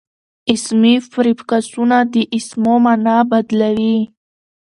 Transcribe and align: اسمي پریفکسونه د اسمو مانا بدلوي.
اسمي 0.53 0.93
پریفکسونه 1.13 1.97
د 2.13 2.15
اسمو 2.37 2.75
مانا 2.83 3.17
بدلوي. 3.29 3.97